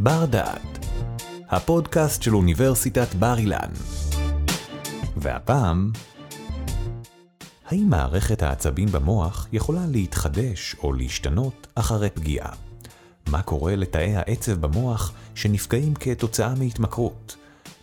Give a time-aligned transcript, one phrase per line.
[0.00, 0.86] בר דעת,
[1.48, 3.70] הפודקאסט של אוניברסיטת בר אילן.
[5.16, 5.92] והפעם,
[7.66, 12.52] האם מערכת העצבים במוח יכולה להתחדש או להשתנות אחרי פגיעה?
[13.30, 17.36] מה קורה לתאי העצב במוח שנפגעים כתוצאה מהתמכרות?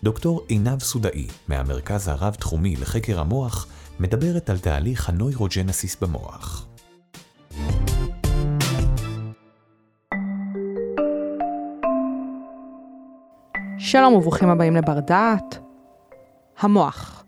[0.04, 3.68] דוקטור עינב סודאי, מהמרכז הרב-תחומי לחקר המוח,
[4.00, 6.66] מדברת על תהליך הנוירוג'נסיס במוח.
[13.98, 15.60] שלום וברוכים הבאים לבר דעת.
[16.60, 17.24] המוח,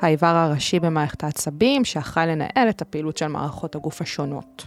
[0.00, 4.66] האיבר הראשי במערכת העצבים שאחראי לנהל את הפעילות של מערכות הגוף השונות.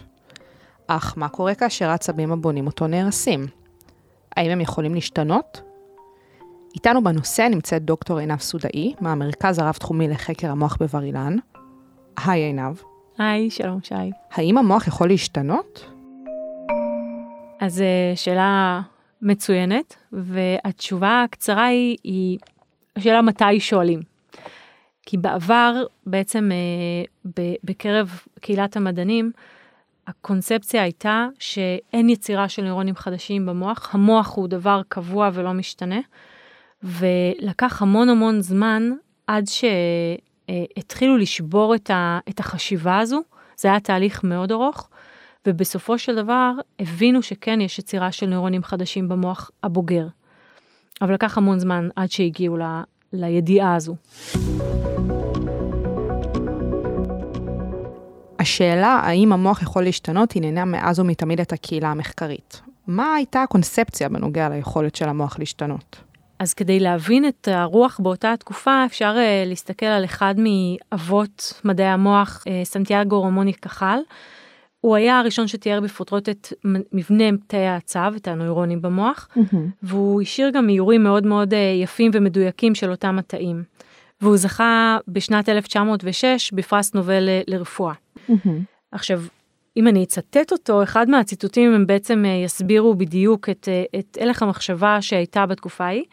[0.86, 3.46] אך מה קורה כאשר העצבים הבונים אותו נהרסים?
[4.36, 5.62] האם הם יכולים להשתנות?
[6.74, 11.36] איתנו בנושא נמצאת דוקטור עינב סודאי, מהמרכז הרב-תחומי לחקר המוח בבר אילן.
[12.24, 12.76] היי עינב.
[13.18, 13.94] היי, שלום שי.
[14.32, 15.84] האם המוח יכול להשתנות?
[17.60, 18.80] אז אה, שאלה
[19.22, 22.38] מצוינת, והתשובה הקצרה היא, היא
[22.96, 24.00] השאלה מתי שואלים.
[25.06, 27.32] כי בעבר, בעצם אה,
[27.64, 29.32] בקרב קהילת המדענים,
[30.06, 36.00] הקונספציה הייתה שאין יצירה של נוירונים חדשים במוח, המוח הוא דבר קבוע ולא משתנה,
[36.82, 38.90] ולקח המון המון זמן
[39.26, 43.20] עד שהתחילו לשבור את, ה, את החשיבה הזו,
[43.56, 44.90] זה היה תהליך מאוד ארוך,
[45.46, 50.06] ובסופו של דבר הבינו שכן יש יצירה של נוירונים חדשים במוח הבוגר.
[51.02, 52.62] אבל לקח המון זמן עד שהגיעו ל,
[53.12, 53.96] לידיעה הזו.
[58.38, 62.60] השאלה האם המוח יכול להשתנות עניינה מאז ומתמיד את הקהילה המחקרית.
[62.86, 65.96] מה הייתה הקונספציה בנוגע ליכולת של המוח להשתנות?
[66.38, 72.44] אז כדי להבין את הרוח באותה התקופה, אפשר uh, להסתכל על אחד מאבות מדעי המוח,
[72.46, 73.98] uh, סנטיאגו רמוני קחל.
[74.80, 76.52] הוא היה הראשון שתיאר בפרוטרוט את
[76.92, 79.56] מבנה תאי הצו, את הנוירונים במוח, mm-hmm.
[79.82, 83.62] והוא השאיר גם איורים מאוד מאוד uh, יפים ומדויקים של אותם התאים.
[84.20, 87.94] והוא זכה בשנת 1906 בפרס נובל לרפואה.
[88.28, 88.48] Mm-hmm.
[88.92, 89.22] עכשיו,
[89.76, 94.42] אם אני אצטט אותו, אחד מהציטוטים הם בעצם אה, יסבירו בדיוק את, אה, את הלך
[94.42, 96.04] המחשבה שהייתה בתקופה ההיא.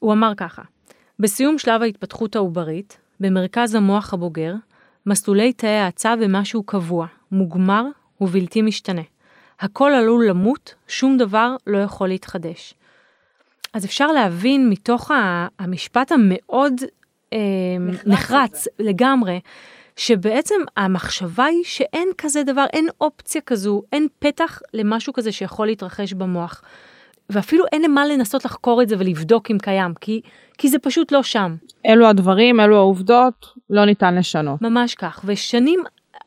[0.00, 0.62] הוא אמר ככה,
[1.18, 4.54] בסיום שלב ההתפתחות העוברית, במרכז המוח הבוגר,
[5.06, 7.84] מסלולי תאי האצה במשהו קבוע, מוגמר
[8.20, 9.02] ובלתי משתנה.
[9.60, 12.74] הכל עלול למות, שום דבר לא יכול להתחדש.
[13.74, 15.10] אז אפשר להבין מתוך
[15.58, 16.74] המשפט המאוד
[17.32, 17.38] אה,
[17.80, 19.40] נחרץ, נחרץ לגמרי,
[19.96, 26.12] שבעצם המחשבה היא שאין כזה דבר, אין אופציה כזו, אין פתח למשהו כזה שיכול להתרחש
[26.12, 26.62] במוח.
[27.30, 30.20] ואפילו אין למה לנסות לחקור את זה ולבדוק אם קיים, כי,
[30.58, 31.56] כי זה פשוט לא שם.
[31.86, 34.62] אלו הדברים, אלו העובדות, לא ניתן לשנות.
[34.62, 35.80] ממש כך, ושנים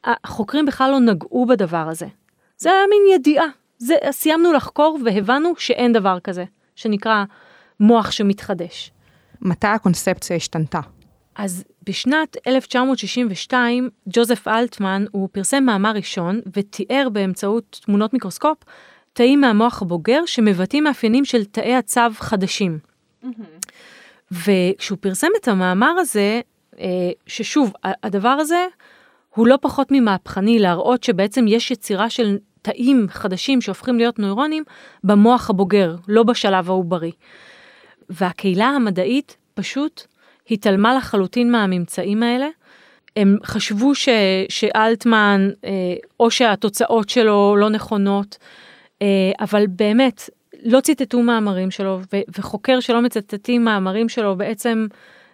[0.03, 2.07] החוקרים בכלל לא נגעו בדבר הזה.
[2.57, 3.45] זה היה מין ידיעה.
[3.77, 6.43] זה, סיימנו לחקור והבנו שאין דבר כזה,
[6.75, 7.23] שנקרא
[7.79, 8.91] מוח שמתחדש.
[9.41, 10.79] מתי הקונספציה השתנתה?
[11.35, 18.57] אז בשנת 1962, ג'וזף אלטמן, הוא פרסם מאמר ראשון ותיאר באמצעות תמונות מיקרוסקופ
[19.13, 22.79] תאים מהמוח הבוגר שמבטאים מאפיינים של תאי הצו חדשים.
[23.23, 23.27] Mm-hmm.
[24.31, 26.41] וכשהוא פרסם את המאמר הזה,
[26.79, 26.85] אה,
[27.27, 28.65] ששוב, הדבר הזה
[29.35, 34.63] הוא לא פחות ממהפכני להראות שבעצם יש יצירה של תאים חדשים שהופכים להיות נוירונים
[35.03, 37.11] במוח הבוגר, לא בשלב העוברי.
[38.09, 40.03] והקהילה המדעית פשוט
[40.51, 42.47] התעלמה לחלוטין מהממצאים האלה.
[43.15, 44.09] הם חשבו ש,
[44.49, 45.69] שאלטמן, אה,
[46.19, 48.37] או שהתוצאות שלו לא נכונות,
[49.01, 49.07] אה,
[49.39, 50.29] אבל באמת,
[50.63, 51.99] לא ציטטו מאמרים שלו,
[52.37, 54.87] וחוקר שלא מצטטים מאמרים שלו, בעצם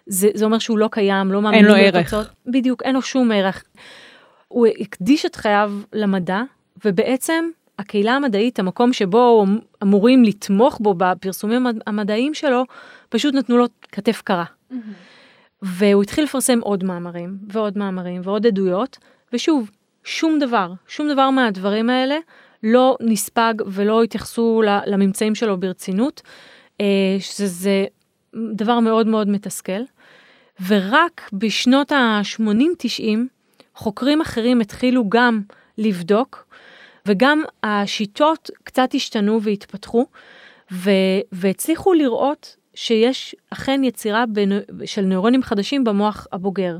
[0.08, 2.14] זה, זה אומר שהוא לא קיים, לא מאמינים אין לו ערך.
[2.46, 3.64] בדיוק, אין לו שום ערך.
[4.48, 6.42] הוא הקדיש את חייו למדע,
[6.84, 7.48] ובעצם
[7.78, 9.46] הקהילה המדעית, המקום שבו
[9.82, 12.64] אמורים לתמוך בו בפרסומים המדעיים שלו,
[13.08, 14.44] פשוט נתנו לו כתף קרה.
[14.44, 14.74] Mm-hmm.
[15.62, 18.98] והוא התחיל לפרסם עוד מאמרים ועוד מאמרים ועוד עדויות,
[19.32, 19.70] ושוב,
[20.04, 22.16] שום דבר, שום דבר מהדברים האלה
[22.62, 26.22] לא נספג ולא התייחסו לממצאים שלו ברצינות,
[26.80, 27.84] אה, שזה
[28.54, 29.82] דבר מאוד מאוד מתסכל.
[30.66, 33.02] ורק בשנות ה-80-90
[33.74, 35.40] חוקרים אחרים התחילו גם
[35.78, 36.46] לבדוק,
[37.06, 40.06] וגם השיטות קצת השתנו והתפתחו,
[40.72, 44.58] ו- והצליחו לראות שיש אכן יצירה בנ...
[44.84, 46.76] של נוירונים חדשים במוח הבוגר.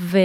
[0.00, 0.18] ו...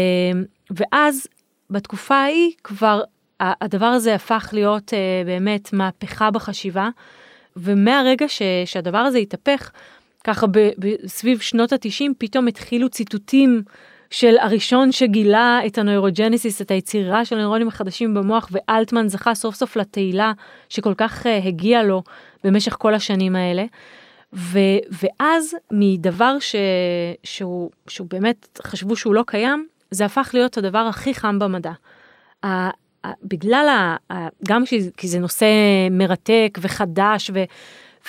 [0.72, 1.28] ואז
[1.70, 3.02] בתקופה ההיא כבר
[3.40, 6.90] הדבר הזה הפך להיות uh, באמת מהפכה בחשיבה,
[7.58, 8.42] ומהרגע ש...
[8.66, 9.72] שהדבר הזה התהפך,
[10.28, 10.48] ככה.
[11.06, 13.64] סביב שנות התשעים פתאום התחילו ציטוטים
[14.10, 19.76] של הראשון שגילה את הנוירוג'נסיס, את היצירה של הנוירונים החדשים במוח, ואלטמן זכה סוף סוף
[19.76, 20.32] לתהילה
[20.70, 22.04] שכל כך uh, הגיע לו
[22.44, 23.66] במשך כל השנים האלה.
[24.34, 24.60] ו,
[25.02, 26.56] ואז מדבר ש,
[27.24, 31.72] שהוא, שהוא באמת חשבו שהוא לא קיים, זה הפך להיות הדבר הכי חם במדע.
[33.24, 34.64] בגלל, ה, גם
[34.98, 35.46] כי זה נושא
[35.92, 37.44] מרתק וחדש, ו,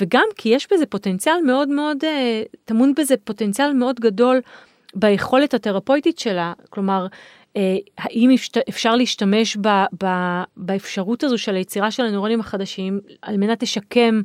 [0.00, 4.40] וגם כי יש בזה פוטנציאל מאוד מאוד, אה, טמון בזה פוטנציאל מאוד גדול
[4.94, 7.06] ביכולת התרפויטית שלה, כלומר,
[7.56, 8.30] אה, האם
[8.68, 9.68] אפשר להשתמש ב,
[10.04, 10.06] ב,
[10.56, 14.20] באפשרות הזו של היצירה של הנוירונים החדשים על מנת לשקם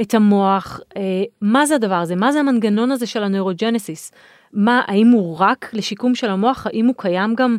[0.00, 1.02] את המוח, אה,
[1.40, 4.12] מה זה הדבר הזה, מה זה המנגנון הזה של הנוירוג'נסיס,
[4.52, 7.56] מה, האם הוא רק לשיקום של המוח, האם הוא קיים גם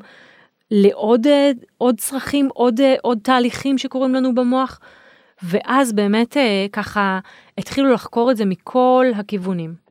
[0.71, 1.27] לעוד
[1.77, 4.79] עוד צרכים, עוד, עוד תהליכים שקורים לנו במוח,
[5.44, 6.38] ואז באמת
[6.72, 7.19] ככה
[7.57, 9.88] התחילו לחקור את זה מכל הכיוונים.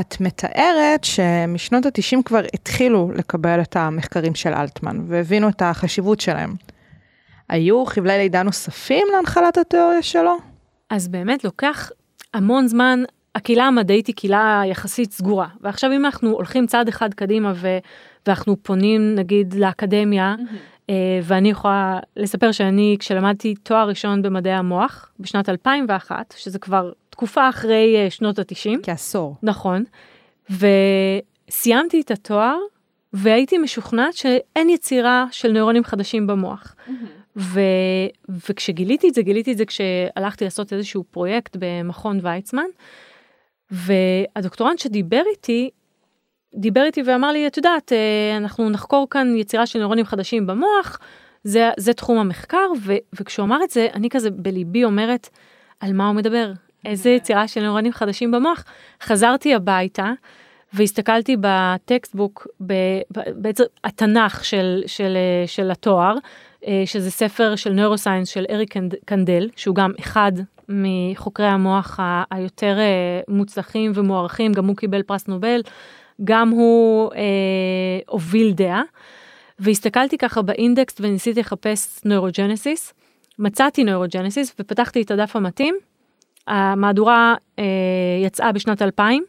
[0.00, 6.54] את מתארת שמשנות ה-90 כבר התחילו לקבל את המחקרים של אלטמן והבינו את החשיבות שלהם.
[7.48, 10.36] היו חבלי לידה נוספים להנחלת התיאוריה שלו?
[10.90, 11.90] אז באמת לוקח
[12.34, 13.02] המון זמן,
[13.34, 17.78] הקהילה המדעית היא קהילה יחסית סגורה, ועכשיו אם אנחנו הולכים צעד אחד קדימה ו-
[18.26, 20.75] ואנחנו פונים נגיד לאקדמיה, mm-hmm.
[21.22, 28.06] ואני יכולה לספר שאני כשלמדתי תואר ראשון במדעי המוח בשנת 2001, שזה כבר תקופה אחרי
[28.06, 28.80] uh, שנות התשעים.
[28.82, 29.36] כעשור.
[29.42, 29.84] נכון.
[30.50, 32.56] וסיימתי את התואר,
[33.12, 36.74] והייתי משוכנעת שאין יצירה של נוירונים חדשים במוח.
[36.78, 36.90] Mm-hmm.
[37.36, 37.60] ו...
[38.48, 42.66] וכשגיליתי את זה, גיליתי את זה כשהלכתי לעשות איזשהו פרויקט במכון ויצמן,
[43.70, 45.70] והדוקטורנט שדיבר איתי,
[46.56, 50.98] דיבר איתי ואמר לי, את יודעת, אה, אנחנו נחקור כאן יצירה של נוירונים חדשים במוח,
[51.44, 55.28] זה, זה תחום המחקר, ו, וכשהוא אמר את זה, אני כזה בליבי אומרת,
[55.80, 56.52] על מה הוא מדבר?
[56.84, 58.64] איזה יצירה של נוירונים חדשים במוח.
[59.02, 60.12] חזרתי הביתה
[60.72, 62.46] והסתכלתי ב textbook,
[63.34, 65.16] בעצם התנ"ך של, של,
[65.46, 66.14] של התואר,
[66.66, 68.74] אה, שזה ספר של neuroscience של אריק
[69.04, 70.32] קנדל, שהוא גם אחד
[70.68, 72.00] מחוקרי המוח
[72.30, 75.60] היותר אה, מוצלחים ומוערכים, גם הוא קיבל פרס נובל,
[76.24, 78.82] גם הוא אה, הוביל דעה.
[79.58, 82.92] והסתכלתי ככה באינדקס וניסיתי לחפש neurogenesis,
[83.38, 85.74] מצאתי neurogenesis ופתחתי את הדף המתאים,
[86.46, 87.64] המהדורה אה,
[88.24, 89.24] יצאה בשנת 2000,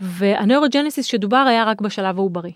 [0.00, 2.52] והנוירוג'נסיס שדובר היה רק בשלב העוברי.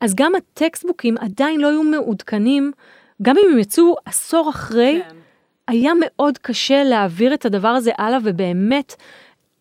[0.00, 2.72] אז גם הטקסטבוקים עדיין לא היו מעודכנים,
[3.22, 5.16] גם אם הם יצאו עשור אחרי, כן.
[5.68, 8.94] היה מאוד קשה להעביר את הדבר הזה הלאה ובאמת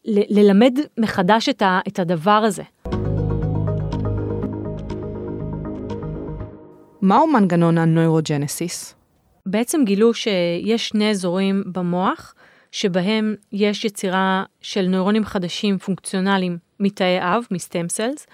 [0.05, 2.63] ל- ללמד מחדש את, ה- את הדבר הזה.
[7.01, 8.95] מהו מנגנון הנוירוג'נסיס?
[9.45, 12.35] בעצם גילו שיש שני אזורים במוח
[12.71, 18.27] שבהם יש יצירה של נוירונים חדשים פונקציונליים מתאי אב, מסטם סלס.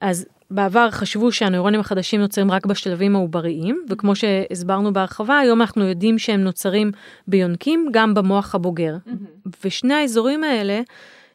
[0.00, 6.18] אז בעבר חשבו שהנוירונים החדשים נוצרים רק בשלבים העובריים, וכמו שהסברנו בהרחבה, היום אנחנו יודעים
[6.18, 6.90] שהם נוצרים
[7.28, 8.96] ביונקים גם במוח הבוגר.
[9.06, 9.48] Mm-hmm.
[9.64, 10.80] ושני האזורים האלה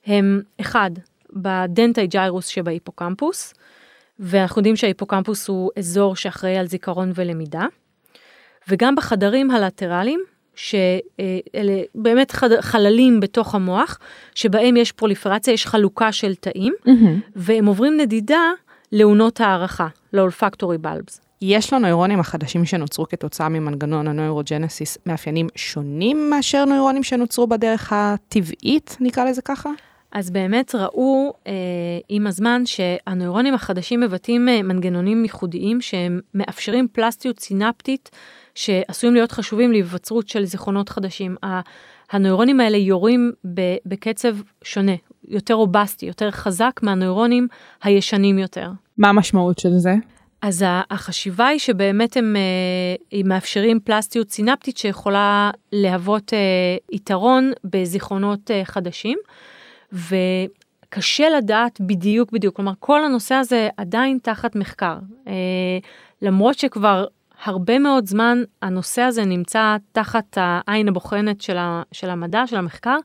[0.06, 0.92] הם, אחד,
[1.34, 3.54] בדנטאי ג'יירוס שבהיפוקמפוס,
[4.20, 7.66] ואנחנו יודעים שההיפוקמפוס הוא אזור שאחראי על זיכרון ולמידה,
[8.68, 10.24] וגם בחדרים הלטרליים,
[10.56, 14.00] שאלה באמת חללים בתוך המוח,
[14.36, 17.32] שבהם יש פרוליפרציה, יש חלוקה של תאים, mm-hmm.
[17.36, 18.52] והם עוברים נדידה
[18.92, 21.22] לאונות הערכה, לאולפקטורי בלבס.
[21.42, 29.26] יש לנוירונים החדשים שנוצרו כתוצאה ממנגנון הנוירוג'נסיס מאפיינים שונים מאשר נוירונים שנוצרו בדרך הטבעית, נקרא
[29.26, 29.70] לזה ככה?
[30.12, 31.54] אז באמת ראו אה,
[32.10, 38.10] עם הזמן שהנוירונים החדשים מבטאים אה, מנגנונים ייחודיים שהם מאפשרים פלסטיות סינפטית
[38.56, 41.36] שעשויים להיות חשובים להיווצרות של זיכרונות חדשים.
[42.12, 43.32] הנוירונים האלה יורים
[43.86, 44.96] בקצב שונה,
[45.32, 47.48] יותר רובסטי, יותר חזק מהנוירונים
[47.84, 48.72] הישנים יותר.
[48.98, 49.96] מה המשמעות של זה?
[50.42, 56.40] אז החשיבה היא שבאמת הם, אה, הם מאפשרים פלסטיות סינפטית שיכולה להוות אה,
[56.92, 59.18] יתרון בזיכרונות אה, חדשים,
[59.94, 64.98] וקשה לדעת בדיוק בדיוק, כלומר כל הנושא הזה עדיין תחת מחקר.
[66.22, 67.06] למרות שכבר
[67.44, 72.98] הרבה מאוד זמן הנושא הזה נמצא תחת העין הבוחנת של, ה, של המדע, של המחקר.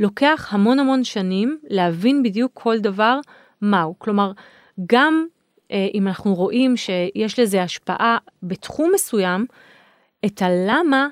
[0.00, 3.20] לוקח המון המון שנים להבין בדיוק כל דבר
[3.62, 3.94] מהו.
[3.98, 4.32] כלומר,
[4.86, 5.26] גם
[5.72, 9.46] אה, אם אנחנו רואים שיש לזה השפעה בתחום מסוים,
[10.26, 11.08] את הלמה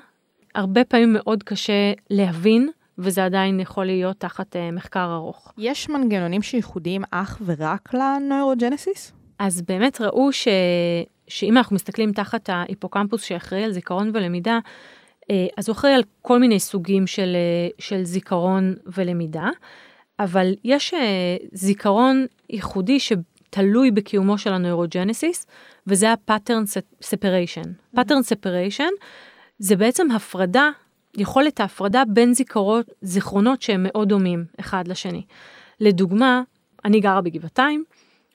[0.55, 5.53] הרבה פעמים מאוד קשה להבין, וזה עדיין יכול להיות תחת אה, מחקר ארוך.
[5.57, 9.13] יש מנגנונים שייחודיים אך ורק לנוירוג'נסיס?
[9.39, 10.47] אז באמת ראו ש...
[11.27, 14.59] שאם אנחנו מסתכלים תחת ההיפוקמפוס שאחראי על זיכרון ולמידה,
[15.57, 19.49] אז הוא אחראי על כל מיני סוגים של, אה, של זיכרון ולמידה,
[20.19, 23.13] אבל יש אה, זיכרון ייחודי ש,
[23.49, 25.47] תלוי בקיומו של הנוירוג'נסיס,
[25.87, 26.65] וזה ה-pattern
[27.03, 27.97] separation.
[27.97, 28.91] pattern separation
[29.59, 30.69] זה בעצם הפרדה,
[31.17, 35.23] יכולת ההפרדה בין זיכרונות, זיכרונות שהם מאוד דומים אחד לשני.
[35.79, 36.41] לדוגמה,
[36.85, 37.83] אני גרה בגבעתיים,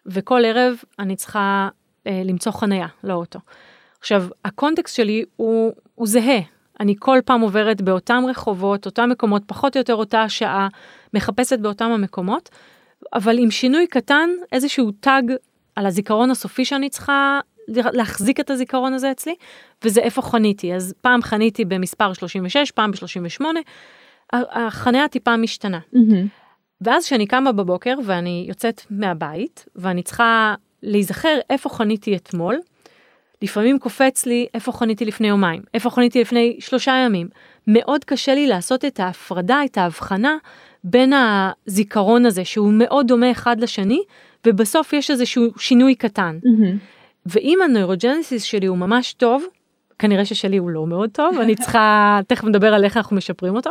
[0.06, 1.68] וכל ערב אני צריכה
[2.06, 3.38] אה, למצוא חניה לאוטו.
[3.98, 6.40] עכשיו, הקונטקסט שלי הוא, הוא זהה.
[6.82, 10.68] אני כל פעם עוברת באותם רחובות, אותם מקומות, פחות או יותר אותה השעה,
[11.14, 12.50] מחפשת באותם המקומות,
[13.14, 15.32] אבל עם שינוי קטן, איזשהו טאג
[15.76, 19.34] על הזיכרון הסופי שאני צריכה להחזיק את הזיכרון הזה אצלי,
[19.84, 20.74] וזה איפה חניתי.
[20.74, 23.44] אז פעם חניתי במספר 36, פעם ב-38,
[24.32, 25.78] החניה טיפה משתנה.
[25.94, 26.26] Mm-hmm.
[26.80, 32.58] ואז כשאני קמה בבוקר ואני יוצאת מהבית, ואני צריכה להיזכר איפה חניתי אתמול,
[33.42, 37.28] לפעמים קופץ לי איפה חניתי לפני יומיים, איפה חניתי לפני שלושה ימים.
[37.66, 40.36] מאוד קשה לי לעשות את ההפרדה, את ההבחנה
[40.84, 44.02] בין הזיכרון הזה, שהוא מאוד דומה אחד לשני,
[44.46, 46.38] ובסוף יש איזשהו שינוי קטן.
[46.44, 46.76] Mm-hmm.
[47.26, 49.44] ואם הנוירוג'נסיס שלי הוא ממש טוב,
[49.98, 53.70] כנראה ששלי הוא לא מאוד טוב, אני צריכה, תכף נדבר על איך אנחנו משפרים אותו,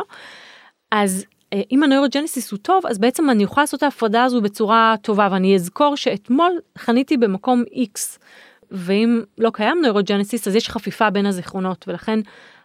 [0.90, 4.94] אז אה, אם הנוירוג'נסיס הוא טוב, אז בעצם אני אוכל לעשות את ההפרדה הזו בצורה
[5.02, 8.18] טובה, ואני אזכור שאתמול חניתי במקום X,
[8.72, 12.20] ואם לא קיים נוירוג'נסיס, אז יש חפיפה בין הזיכרונות, ולכן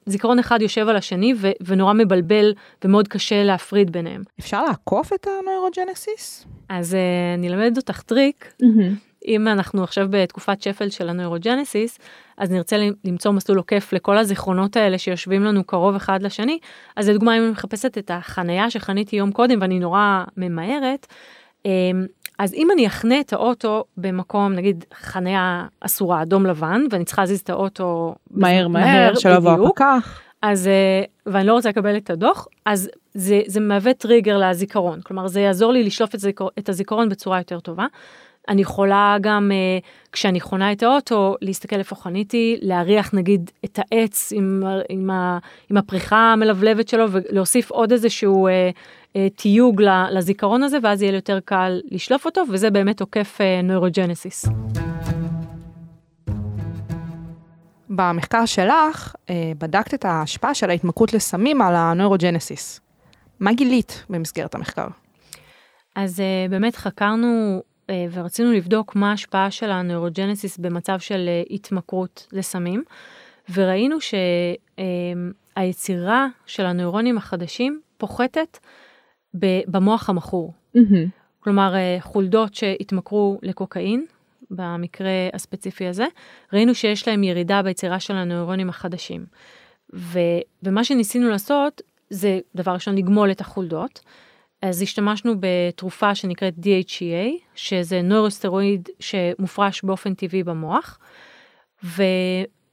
[0.05, 4.21] זיכרון אחד יושב על השני ו- ונורא מבלבל ומאוד קשה להפריד ביניהם.
[4.39, 6.45] אפשר לעקוף את ה neurogenesis?
[6.69, 8.53] אז אה, אני אלמד אותך טריק.
[8.63, 9.07] מהמ.
[9.27, 11.99] אם אנחנו עכשיו בתקופת שפל של ה neurogenesis,
[12.37, 16.59] אז נרצה למצוא מסלול עוקף לכל הזיכרונות האלה שיושבים לנו קרוב אחד לשני,
[16.95, 21.07] אז לדוגמה אם אני מחפשת את החנייה שחניתי יום קודם ואני נורא ממהרת,
[21.65, 22.05] אמ,
[22.37, 27.39] אז אם אני אחנה את האוטו במקום, נגיד חניה אסורה, אדום לבן, ואני צריכה להזיז
[27.39, 30.21] את האוטו מהר מהר, מהר שלא יבוא הפקח.
[30.41, 35.01] אז, אה, ואני לא רוצה לקבל את הדוח, אז זה, זה מהווה טריגר לזיכרון.
[35.01, 37.85] כלומר, זה יעזור לי לשלוף את, זיכר, את הזיכרון בצורה יותר טובה.
[38.49, 44.33] אני יכולה גם, uh, כשאני חונה את האוטו, להסתכל איפה חניתי, להריח נגיד את העץ
[44.35, 45.37] עם, עם, ה,
[45.69, 48.51] עם הפריחה המלבלבת שלו, ולהוסיף עוד איזשהו uh,
[49.13, 54.45] uh, תיוג לזיכרון הזה, ואז יהיה לי יותר קל לשלוף אותו, וזה באמת עוקף נוירוג'נסיס.
[54.45, 54.49] Uh,
[57.89, 59.15] במחקר שלך,
[59.57, 62.79] בדקת את ההשפעה של ההתמכרות לסמים על הנוירוג'נסיס.
[63.39, 64.87] מה גילית במסגרת המחקר?
[65.95, 67.61] אז באמת חקרנו
[68.11, 72.83] ורצינו לבדוק מה ההשפעה של הנוירוג'נסיס במצב של אה, התמכרות לסמים,
[73.53, 73.97] וראינו
[75.55, 78.57] שהיצירה אה, של הנוירונים החדשים פוחתת
[79.67, 80.53] במוח המכור.
[80.77, 81.09] Mm-hmm.
[81.39, 84.05] כלומר, חולדות שהתמכרו לקוקאין,
[84.51, 86.05] במקרה הספציפי הזה,
[86.53, 89.25] ראינו שיש להם ירידה ביצירה של הנוירונים החדשים.
[89.93, 90.19] ו,
[90.63, 93.99] ומה שניסינו לעשות זה דבר ראשון לגמול את החולדות,
[94.61, 100.99] אז השתמשנו בתרופה שנקראת DHEA, שזה נוירוסטרואיד שמופרש באופן טבעי במוח,
[101.83, 102.03] ו...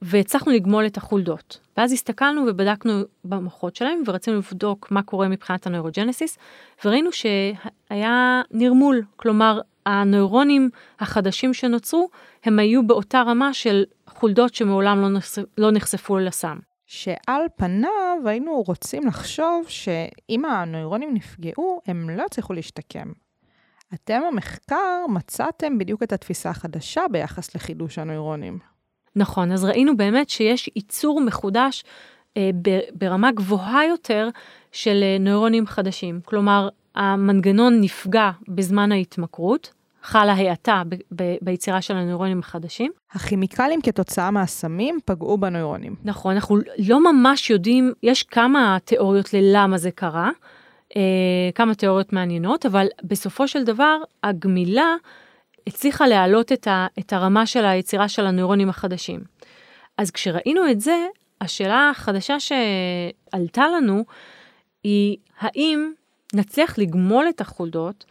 [0.01, 1.59] והצלחנו לגמול את החולדות.
[1.77, 6.37] ואז הסתכלנו ובדקנו במוחות שלהם ורצינו לבדוק מה קורה מבחינת הנוירוג'נסיס,
[6.85, 12.09] וראינו שהיה נרמול, כלומר הנוירונים החדשים שנוצרו,
[12.43, 15.43] הם היו באותה רמה של חולדות שמעולם לא, נחשפ...
[15.57, 16.57] לא נחשפו לסם.
[16.85, 23.11] שעל פניו היינו רוצים לחשוב שאם הנוירונים נפגעו, הם לא הצליחו להשתקם.
[23.93, 28.59] אתם במחקר מצאתם בדיוק את התפיסה החדשה ביחס לחידוש הנוירונים.
[29.15, 31.83] נכון, אז ראינו באמת שיש ייצור מחודש
[32.37, 32.49] אה,
[32.93, 34.29] ברמה גבוהה יותר
[34.71, 36.19] של אה, נוירונים חדשים.
[36.25, 39.73] כלומר, המנגנון נפגע בזמן ההתמכרות,
[40.05, 40.83] חלה האטה
[41.41, 42.91] ביצירה של הנוירונים החדשים.
[43.11, 45.95] הכימיקלים כתוצאה מהסמים פגעו בנוירונים.
[46.03, 46.57] נכון, אנחנו
[46.87, 50.29] לא ממש יודעים, יש כמה תיאוריות ללמה זה קרה,
[50.95, 51.01] אה,
[51.55, 54.95] כמה תיאוריות מעניינות, אבל בסופו של דבר הגמילה
[55.67, 59.19] הצליחה להעלות את, ה, את הרמה של היצירה של הנוירונים החדשים.
[59.97, 61.05] אז כשראינו את זה,
[61.41, 64.05] השאלה החדשה שעלתה לנו
[64.83, 65.91] היא האם
[66.33, 68.05] נצליח לגמול את החולדות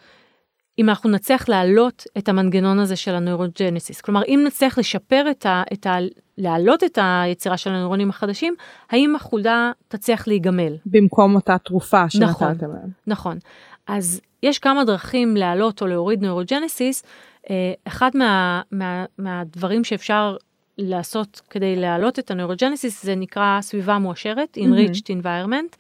[0.79, 4.01] אם אנחנו נצליח להעלות את המנגנון הזה של הנוירוג'נסיס.
[4.01, 5.63] כלומר, אם נצליח לשפר את ה...
[5.73, 5.97] את ה
[6.39, 8.55] להעלות את היצירה של הנוירונים החדשים,
[8.91, 10.77] האם החולדה תצליח להיגמל.
[10.87, 12.91] במקום אותה תרופה שנתתם נכון, להם.
[13.07, 13.39] נכון.
[13.87, 17.03] אז יש כמה דרכים להעלות או להוריד נוירוג'נסיס.
[17.51, 20.37] אה, אחד מה, מה, מהדברים שאפשר
[20.79, 25.23] לעשות כדי להעלות את הנוירוג'נסיס זה נקרא סביבה מועשרת, enriched mm-hmm.
[25.23, 25.77] environment,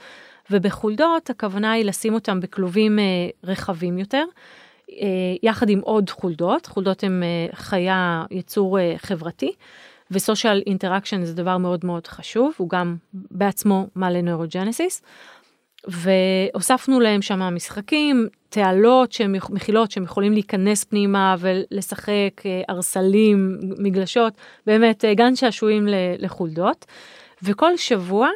[0.50, 3.04] ובחולדות הכוונה היא לשים אותם בכלובים אה,
[3.44, 4.24] רחבים יותר.
[4.90, 5.06] אה,
[5.42, 9.52] יחד עם עוד חולדות, חולדות הן אה, חיה, יצור אה, חברתי,
[10.10, 15.02] ו social interaction זה דבר מאוד מאוד חשוב, הוא גם בעצמו מעלה neurogenesis.
[15.88, 24.32] והוספנו להם שם משחקים, תעלות שהם מכילות שהם יכולים להיכנס פנימה ולשחק, ערסלים, מגלשות,
[24.66, 25.88] באמת גן שעשועים
[26.18, 26.86] לחולדות.
[27.42, 28.28] וכל שבוע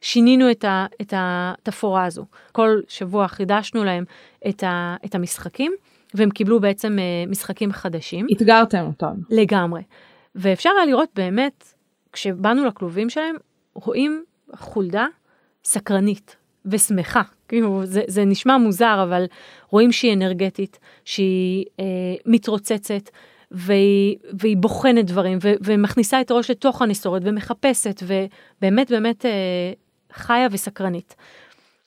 [0.00, 2.24] שינינו את, ה, את התפאורה הזו.
[2.52, 4.04] כל שבוע חידשנו להם
[4.48, 5.72] את, ה, את המשחקים,
[6.14, 8.26] והם קיבלו בעצם משחקים חדשים.
[8.36, 9.14] אתגרתם אותם.
[9.30, 9.82] לגמרי.
[10.34, 11.64] ואפשר היה לראות באמת,
[12.12, 13.36] כשבאנו לכלובים שלהם,
[13.74, 15.06] רואים חולדה
[15.64, 17.22] סקרנית ושמחה.
[17.48, 19.24] כאילו, זה, זה נשמע מוזר, אבל
[19.70, 21.84] רואים שהיא אנרגטית, שהיא אה,
[22.26, 23.10] מתרוצצת,
[23.50, 29.30] והיא, והיא בוחנת דברים, ו, ומכניסה את הראש לתוך הנסורת, ומחפשת, ובאמת באמת אה,
[30.12, 31.14] חיה וסקרנית.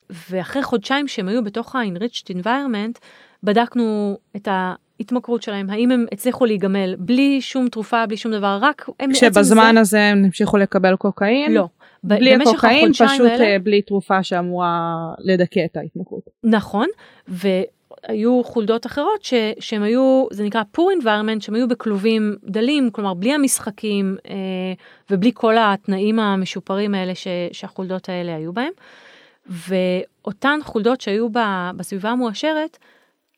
[0.09, 2.99] ואחרי חודשיים שהם היו בתוך ה-enriched environment,
[3.43, 8.89] בדקנו את ההתמכרות שלהם, האם הם הצליחו להיגמל בלי שום תרופה, בלי שום דבר, רק
[8.99, 9.79] הם כשבזמן זה...
[9.79, 11.53] הזה הם המשיכו לקבל קוקאין?
[11.53, 11.67] לא.
[12.03, 16.29] בלי הקוקאין, פשוט האלה, אה, בלי תרופה שאמורה לדכא את ההתמכרות.
[16.43, 16.87] נכון,
[17.27, 23.13] והיו חולדות אחרות ש, שהם היו, זה נקרא poor environment, שהם היו בכלובים דלים, כלומר
[23.13, 24.35] בלי המשחקים אה,
[25.09, 28.71] ובלי כל התנאים המשופרים האלה ש, שהחולדות האלה היו בהם.
[29.49, 31.27] ואותן חולדות שהיו
[31.75, 32.77] בסביבה המועשרת,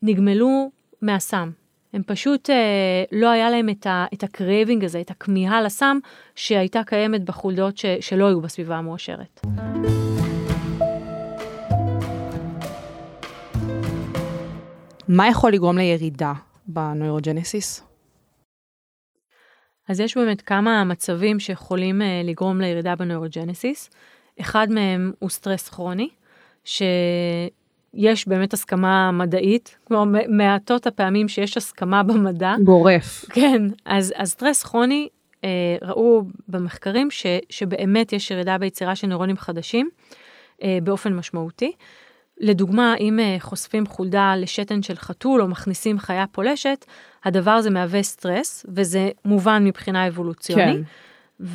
[0.01, 1.51] נגמלו מהסם.
[1.93, 5.97] הם פשוט, אה, לא היה להם את, ה, את ה craving הזה, את הכמיהה לסם
[6.35, 9.39] שהייתה קיימת בחולדות ש, שלא היו בסביבה המועשרת.
[15.07, 16.33] מה יכול לגרום לירידה
[16.67, 17.83] ב neurogenesis?
[19.89, 23.89] אז יש באמת כמה מצבים שיכולים אה, לגרום לירידה ב neurogenesis.
[24.41, 26.09] אחד מהם הוא סטרס כרוני,
[26.63, 26.81] ש...
[27.93, 32.55] יש באמת הסכמה מדעית, כמו מעטות הפעמים שיש הסכמה במדע.
[32.63, 33.25] גורף.
[33.29, 35.07] כן, אז, אז סטרס כרוני,
[35.43, 39.89] אה, ראו במחקרים ש, שבאמת יש ירידה ביצירה של נוירונים חדשים
[40.63, 41.71] אה, באופן משמעותי.
[42.39, 46.85] לדוגמה, אם אה, חושפים חולדה לשתן של חתול או מכניסים חיה פולשת,
[47.25, 50.75] הדבר הזה מהווה סטרס, וזה מובן מבחינה אבולוציונית.
[50.75, 50.81] כן.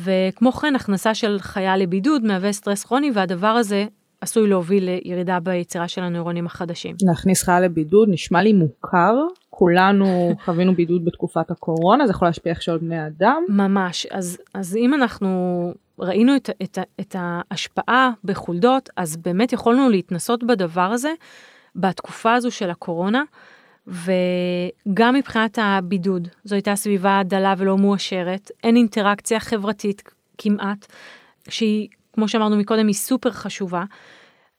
[0.03, 3.85] וכמו כן, הכנסה של חיה לבידוד מהווה סטרס כרוני, והדבר הזה
[4.21, 6.95] עשוי להוביל לירידה ביצירה של הנוירונים החדשים.
[7.01, 9.15] להכניס חיה לבידוד נשמע לי מוכר,
[9.49, 13.43] כולנו חווינו בידוד בתקופת הקורונה, זה יכול להשפיע איך על בני אדם.
[13.49, 20.43] ממש, אז, אז אם אנחנו ראינו את, את, את ההשפעה בחולדות, אז באמת יכולנו להתנסות
[20.43, 21.11] בדבר הזה
[21.75, 23.23] בתקופה הזו של הקורונה.
[23.87, 30.03] וגם מבחינת הבידוד, זו הייתה סביבה דלה ולא מואשרת, אין אינטראקציה חברתית
[30.37, 30.87] כמעט,
[31.49, 33.83] שהיא כמו שאמרנו מקודם, היא סופר חשובה.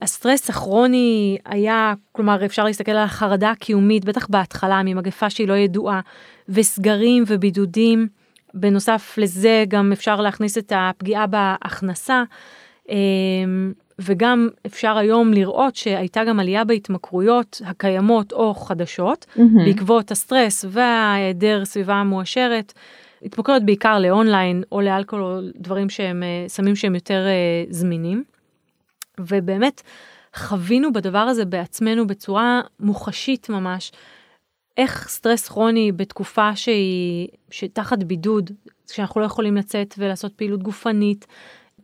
[0.02, 6.00] הסטרס הכרוני היה, כלומר אפשר להסתכל על החרדה הקיומית, בטח בהתחלה, ממגפה שהיא לא ידועה,
[6.48, 8.08] וסגרים ובידודים.
[8.54, 12.22] בנוסף לזה גם אפשר להכניס את הפגיעה בהכנסה,
[12.88, 19.40] אמ, וגם אפשר היום לראות שהייתה גם עלייה בהתמכרויות הקיימות או חדשות, mm-hmm.
[19.64, 22.72] בעקבות הסטרס וההיעדר סביבה מואשרת.
[23.22, 28.24] התמכרויות בעיקר לאונליין או לאלכוהול או דברים שהם אה, סמים שהם יותר אה, זמינים.
[29.20, 29.82] ובאמת
[30.36, 33.92] חווינו בדבר הזה בעצמנו בצורה מוחשית ממש,
[34.76, 38.50] איך סטרס כרוני בתקופה שהיא, שתחת בידוד,
[38.92, 41.26] שאנחנו לא יכולים לצאת ולעשות פעילות גופנית,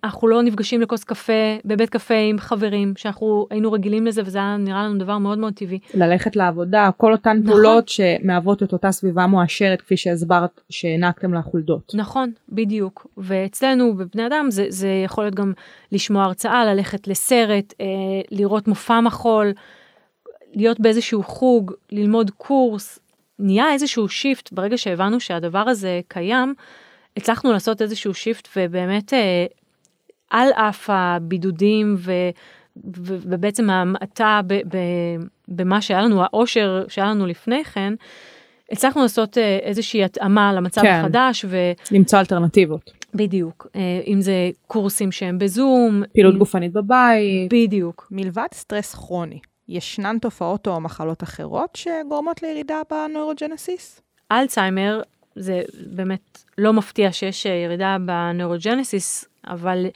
[0.05, 4.57] אנחנו לא נפגשים לכוס קפה בבית קפה עם חברים שאנחנו היינו רגילים לזה וזה היה
[4.57, 5.79] נראה לנו דבר מאוד מאוד טבעי.
[5.95, 7.53] ללכת לעבודה כל אותן נכון.
[7.53, 11.93] פעולות שמהוות את אותה סביבה מואשרת כפי שהסברת שהענקתם לחולדות.
[11.95, 15.53] נכון בדיוק ואצלנו בבני אדם זה, זה יכול להיות גם
[15.93, 17.87] לשמוע הרצאה ללכת לסרט אה,
[18.31, 19.53] לראות מופע מחול
[20.55, 22.99] להיות באיזשהו חוג ללמוד קורס
[23.39, 26.55] נהיה איזשהו shift ברגע שהבנו שהדבר הזה קיים.
[27.17, 29.47] הצלחנו לעשות איזשהו shift ובאמת אה,
[30.33, 32.13] על אף הבידודים ו,
[32.97, 34.41] ו, ובעצם ההמעטה
[35.49, 37.95] במה שהיה לנו, העושר שהיה לנו לפני כן,
[38.73, 40.93] הצלחנו לעשות אה, איזושהי התאמה למצב כן.
[40.93, 41.45] החדש.
[41.49, 41.57] ו...
[41.91, 42.91] למצוא אלטרנטיבות.
[43.15, 46.03] בדיוק, אה, אם זה קורסים שהם בזום.
[46.13, 46.39] פעילות אם...
[46.39, 47.53] גופנית בבית.
[47.53, 48.09] בדיוק.
[48.11, 54.01] מלבד סטרס כרוני, ישנן תופעות או מחלות אחרות שגורמות לירידה בנוירוג'נסיס?
[54.33, 55.03] אלצהיימר,
[55.37, 59.87] זה באמת לא מפתיע שיש אה, ירידה בנוירוג'נסיס, אבל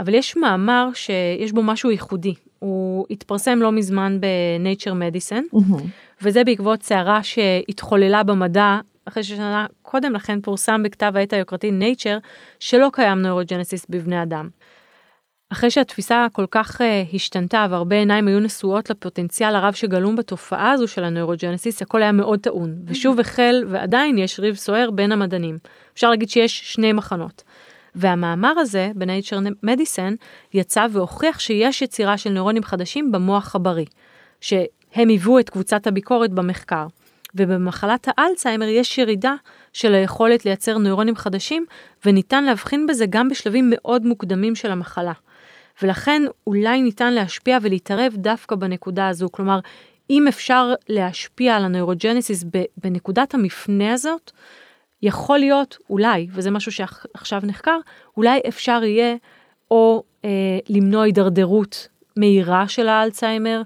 [0.00, 2.34] אבל יש מאמר שיש בו משהו ייחודי.
[2.58, 5.82] הוא התפרסם לא מזמן ב-Nature Medicine, mm-hmm.
[6.22, 12.20] וזה בעקבות סערה שהתחוללה במדע, אחרי ששנה קודם לכן פורסם בכתב העת היוקרתי Nature,
[12.60, 14.48] שלא קיים נוירוג'נסיס בבני אדם.
[15.52, 20.88] אחרי שהתפיסה כל כך uh, השתנתה והרבה עיניים היו נשואות לפוטנציאל הרב שגלום בתופעה הזו
[20.88, 25.58] של הנוירוג'נסיס, הכל היה מאוד טעון, ושוב החל ועדיין יש ריב סוער בין המדענים.
[25.94, 27.42] אפשר להגיד שיש שני מחנות.
[27.96, 30.16] והמאמר הזה, ב-Nature Medicine,
[30.54, 33.86] יצא והוכיח שיש יצירה של נוירונים חדשים במוח הבריא,
[34.40, 36.86] שהם היוו את קבוצת הביקורת במחקר.
[37.34, 39.34] ובמחלת האלצהיימר יש ירידה
[39.72, 41.66] של היכולת לייצר נוירונים חדשים,
[42.04, 45.12] וניתן להבחין בזה גם בשלבים מאוד מוקדמים של המחלה.
[45.82, 49.28] ולכן אולי ניתן להשפיע ולהתערב דווקא בנקודה הזו.
[49.32, 49.58] כלומר,
[50.10, 52.44] אם אפשר להשפיע על הנוירוג'נסיס
[52.76, 54.32] בנקודת המפנה הזאת,
[55.02, 57.78] יכול להיות, אולי, וזה משהו שעכשיו נחקר,
[58.16, 59.16] אולי אפשר יהיה
[59.70, 60.30] או אה,
[60.68, 63.62] למנוע הידרדרות מהירה של האלצהיימר,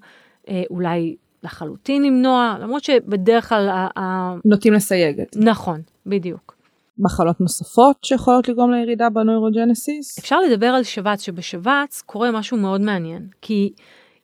[0.49, 3.69] אה, אולי לחלוטין למנוע, למרות שבדרך כלל...
[3.69, 4.35] ה...
[4.45, 5.41] נוטים לסייג את זה.
[5.41, 6.57] נכון, בדיוק.
[6.99, 10.19] מחלות נוספות שיכולות לגרום לירידה בנוירוג'נסיס?
[10.19, 13.73] אפשר לדבר על שבץ, שבשבץ קורה משהו מאוד מעניין, כי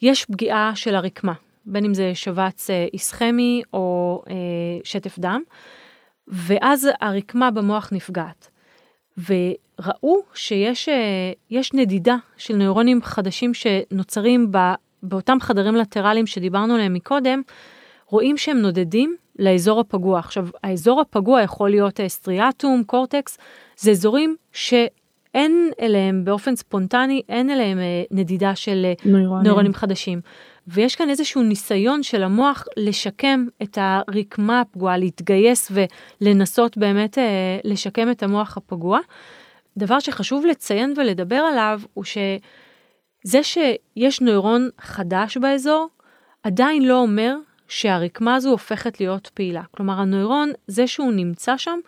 [0.02, 1.32] יש פגיעה של הרקמה,
[1.66, 4.34] בין אם זה שבץ אה, איסכמי או אה,
[4.84, 5.40] שטף דם,
[6.28, 8.48] ואז הרקמה במוח נפגעת.
[9.18, 11.32] וראו שיש אה,
[11.74, 14.58] נדידה של נוירונים חדשים שנוצרים ב,
[15.02, 17.42] באותם חדרים לטרליים שדיברנו עליהם מקודם,
[18.06, 20.18] רואים שהם נודדים לאזור הפגוע.
[20.18, 23.38] עכשיו, האזור הפגוע יכול להיות סטריאטום, קורטקס,
[23.76, 27.78] זה אזורים שאין אליהם באופן ספונטני, אין אליהם
[28.10, 30.20] נדידה של נוירונים, נוירונים חדשים.
[30.68, 35.72] ויש כאן איזשהו ניסיון של המוח לשקם את הרקמה הפגועה, להתגייס
[36.20, 38.98] ולנסות באמת אה, לשקם את המוח הפגוע.
[39.76, 45.88] דבר שחשוב לציין ולדבר עליו הוא שזה שיש נוירון חדש באזור,
[46.42, 47.36] עדיין לא אומר
[47.68, 49.62] שהרקמה הזו הופכת להיות פעילה.
[49.70, 51.78] כלומר, הנוירון, זה שהוא נמצא שם,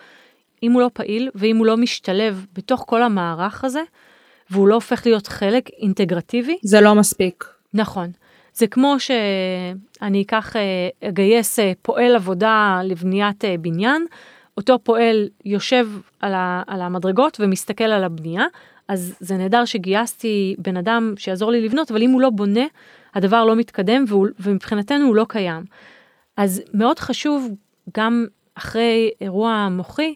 [0.63, 3.83] אם הוא לא פעיל ואם הוא לא משתלב בתוך כל המערך הזה,
[4.51, 6.59] והוא לא הופך להיות חלק אינטגרטיבי.
[6.63, 7.45] זה לא מספיק.
[7.75, 8.11] נכון.
[8.59, 14.07] זה כמו שאני אקח, אה, אגייס אה, פועל עבודה לבניית אה, בניין,
[14.57, 15.89] אותו פועל יושב
[16.21, 18.45] על, המדרגות ומסתכל על הבנייה,
[18.89, 22.65] אז זה נהדר שגייסתי בן אדם שיעזור לי לבנות, אבל אם הוא לא בונה,
[23.15, 24.05] הדבר לא מתקדם
[24.41, 25.65] ומבחינתנו הוא לא קיים.
[26.37, 27.49] אז מאוד חשוב,
[27.97, 30.15] גם אחרי אירוע מוחי,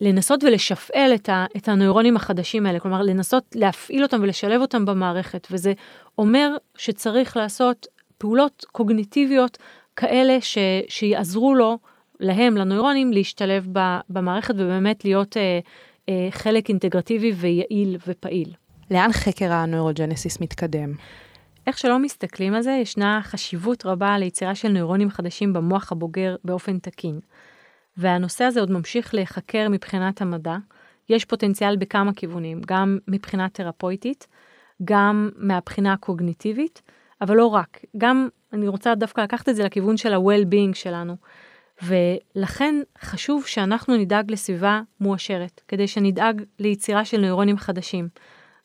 [0.00, 5.48] לנסות ולשפעל את, ה, את הנוירונים החדשים האלה, כלומר לנסות להפעיל אותם ולשלב אותם במערכת,
[5.50, 5.72] וזה
[6.18, 7.86] אומר שצריך לעשות
[8.18, 9.58] פעולות קוגניטיביות
[9.96, 10.58] כאלה ש,
[10.88, 11.78] שיעזרו לו,
[12.20, 13.78] להם, לנוירונים, להשתלב ב,
[14.10, 15.58] במערכת ובאמת להיות אה,
[16.08, 18.52] אה, חלק אינטגרטיבי ויעיל ופעיל.
[18.90, 20.92] לאן חקר הנוירוג'נסיס מתקדם?
[21.66, 26.78] איך שלא מסתכלים על זה, ישנה חשיבות רבה ליצירה של נוירונים חדשים במוח הבוגר באופן
[26.78, 27.20] תקין.
[27.98, 30.56] והנושא הזה עוד ממשיך להיחקר מבחינת המדע.
[31.08, 34.26] יש פוטנציאל בכמה כיוונים, גם מבחינה תרפויטית,
[34.84, 36.82] גם מהבחינה הקוגניטיבית,
[37.20, 37.78] אבל לא רק.
[37.96, 41.16] גם אני רוצה דווקא לקחת את זה לכיוון של ה well-being שלנו.
[41.82, 48.08] ולכן חשוב שאנחנו נדאג לסביבה מועשרת, כדי שנדאג ליצירה של נוירונים חדשים.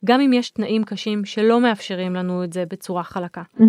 [0.06, 3.42] גם אם יש תנאים קשים שלא מאפשרים לנו את זה בצורה חלקה.
[3.42, 3.64] מהמ.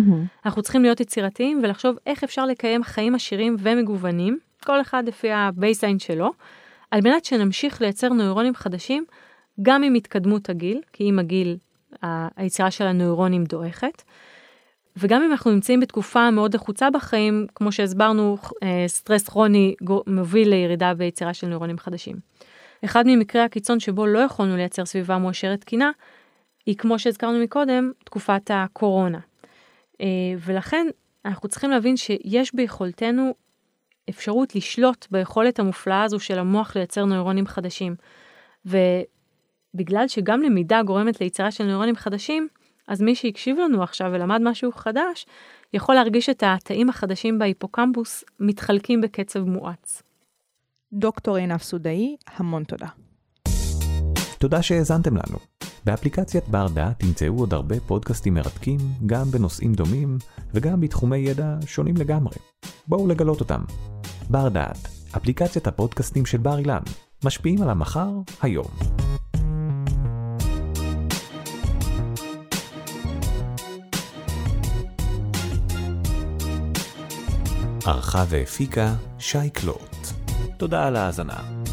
[0.45, 5.39] אנחנו צריכים להיות יצירתיים ולחשוב איך אפשר לקיים חיים עשירים ומגוונים, כל אחד לפי ה
[5.39, 6.31] baseline שלו,
[6.91, 9.05] על מנת שנמשיך לייצר נוירונים חדשים,
[9.61, 11.57] גם עם התקדמות הגיל, כי עם הגיל
[12.37, 14.03] היצירה של הנוירונים דועכת,
[14.97, 19.75] וגם אם אנחנו נמצאים בתקופה מאוד לחוצה בחיים, כמו שהסברנו, אה, סטרס כרוני
[20.07, 22.15] מוביל לירידה ביצירה של נוירונים חדשים.
[22.85, 25.91] אחד ממקרי הקיצון שבו לא יכולנו לייצר סביבה מואשרת תקינה,
[26.65, 29.19] היא כמו שהזכרנו מקודם, תקופת הקורונה.
[30.01, 30.07] אה,
[30.39, 30.87] ולכן
[31.25, 33.33] אנחנו צריכים להבין שיש ביכולתנו
[34.09, 37.95] אפשרות לשלוט ביכולת המופלאה הזו של המוח לייצר נוירונים חדשים.
[38.65, 42.47] ובגלל שגם למידה גורמת ליצירה של נוירונים חדשים,
[42.87, 45.25] אז מי שהקשיב לנו עכשיו ולמד משהו חדש,
[45.73, 50.03] יכול להרגיש את התאים החדשים בהיפוקמפוס מתחלקים בקצב מואץ.
[50.93, 52.87] דוקטור עינב סודאי, המון תודה.
[54.39, 55.37] תודה שהאזנתם לנו.
[55.85, 60.17] באפליקציית בר דעת תמצאו עוד הרבה פודקאסטים מרתקים, גם בנושאים דומים
[60.53, 62.35] וגם בתחומי ידע שונים לגמרי.
[62.87, 63.61] בואו לגלות אותם.
[64.29, 66.81] בר דעת, אפליקציית הפודקאסטים של בר אילן,
[67.23, 68.09] משפיעים על המחר,
[68.41, 68.67] היום.
[77.85, 79.97] ערכה והפיקה שי קלוט.
[80.57, 81.64] תודה על ההאזנה.